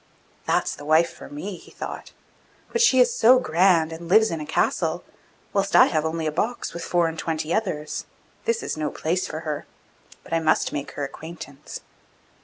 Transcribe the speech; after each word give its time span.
'That's 0.47 0.73
the 0.73 0.83
wife 0.83 1.13
for 1.13 1.29
me!' 1.29 1.57
he 1.57 1.69
thought; 1.69 2.11
'but 2.71 2.81
she 2.81 2.99
is 2.99 3.13
so 3.15 3.37
grand, 3.37 3.91
and 3.93 4.09
lives 4.09 4.31
in 4.31 4.41
a 4.41 4.47
castle, 4.47 5.03
whilst 5.53 5.75
I 5.75 5.85
have 5.93 6.05
only 6.05 6.25
a 6.25 6.31
box 6.31 6.73
with 6.73 6.83
four 6.83 7.07
and 7.07 7.19
twenty 7.19 7.53
others. 7.53 8.07
This 8.45 8.63
is 8.63 8.75
no 8.75 8.89
place 8.89 9.27
for 9.27 9.41
her! 9.41 9.67
But 10.23 10.33
I 10.33 10.39
must 10.39 10.73
make 10.73 10.93
her 10.93 11.03
acquaintance. 11.03 11.81